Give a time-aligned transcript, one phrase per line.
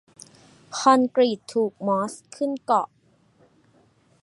[0.77, 2.87] คอนกรีตถูกมอสขึ้นเกาะ